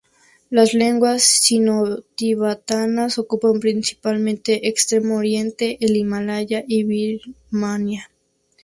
[0.49, 8.09] Las lenguas sinotibetanas ocupan principalmente Extremo Oriente, el Himalaya y Birmania.